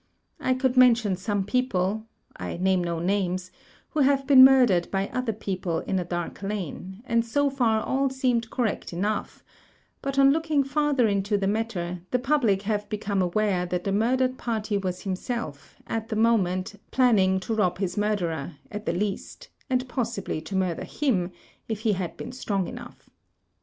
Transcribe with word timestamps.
I 0.39 0.55
could 0.55 0.77
mention 0.77 1.15
some 1.15 1.43
people 1.45 2.07
(I 2.35 2.57
name 2.57 2.83
no 2.83 2.97
names) 2.97 3.51
who 3.91 3.99
have 3.99 4.25
been 4.25 4.43
murdered 4.43 4.89
by 4.89 5.09
other 5.09 5.31
people 5.31 5.81
in 5.81 5.99
a 5.99 6.03
dark 6.03 6.41
lane; 6.41 7.03
and 7.05 7.23
so 7.23 7.51
far 7.51 7.83
all 7.83 8.09
seemed 8.09 8.49
correct 8.49 8.93
enough, 8.93 9.43
but 10.01 10.17
on 10.17 10.31
looking 10.31 10.63
farther 10.63 11.07
into 11.07 11.37
the 11.37 11.45
matter, 11.45 12.01
the 12.09 12.17
public 12.17 12.63
have 12.63 12.89
become 12.89 13.21
aware 13.21 13.67
that 13.67 13.83
the 13.83 13.91
murdered 13.91 14.39
party 14.39 14.75
was 14.75 15.01
himself, 15.03 15.75
at 15.85 16.09
the 16.09 16.15
moment, 16.15 16.73
planning 16.89 17.39
to 17.41 17.53
rob 17.53 17.77
his 17.77 17.95
murderer, 17.95 18.53
at 18.71 18.87
the 18.87 18.93
least, 18.93 19.49
and 19.69 19.87
possibly 19.87 20.41
to 20.41 20.55
murder 20.55 20.83
him, 20.83 21.31
if 21.69 21.81
he 21.81 21.93
had 21.93 22.17
been 22.17 22.31
strong 22.31 22.67
enough. 22.67 23.11